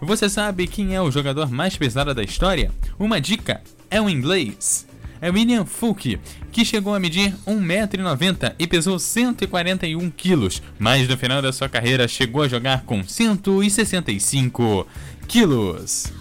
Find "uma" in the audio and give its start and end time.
2.98-3.20